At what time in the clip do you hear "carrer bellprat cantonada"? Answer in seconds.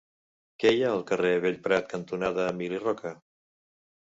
1.11-2.49